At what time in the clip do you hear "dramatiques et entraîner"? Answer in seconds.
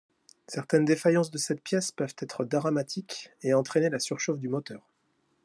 2.43-3.91